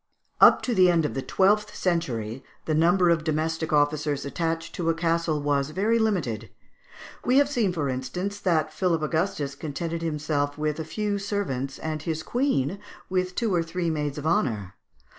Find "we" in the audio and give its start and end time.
7.23-7.37